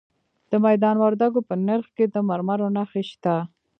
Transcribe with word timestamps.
د 0.51 0.53
میدان 0.65 0.95
وردګو 1.03 1.39
په 1.49 1.55
نرخ 1.67 1.87
کې 1.97 2.05
د 2.13 2.15
مرمرو 2.29 2.67
نښې 2.75 3.03
شته. 3.09 3.35